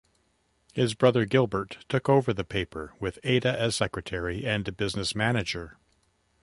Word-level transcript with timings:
His 0.73 0.95
brother 0.95 1.25
Gilbert 1.25 1.85
took 1.87 2.09
over 2.09 2.33
the 2.33 2.43
paper, 2.43 2.91
with 2.99 3.19
Ada 3.23 3.51
as 3.61 3.75
Secretary 3.75 4.47
and 4.47 4.75
Business 4.75 5.13
Manager. 5.13 5.77